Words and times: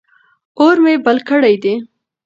اور 0.59 0.75
مې 0.83 0.93
بل 1.05 1.17
کړی 1.29 1.55
دی. 1.63 1.73